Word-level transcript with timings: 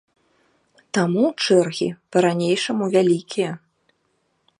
Таму 0.97 1.23
чэргі 1.47 1.89
па-ранейшаму 2.15 2.85
вялікія. 2.95 3.51